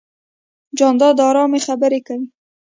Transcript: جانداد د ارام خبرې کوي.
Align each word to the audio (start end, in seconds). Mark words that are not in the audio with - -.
جانداد 0.77 1.13
د 1.17 1.19
ارام 1.29 1.51
خبرې 1.67 1.99
کوي. 2.07 2.27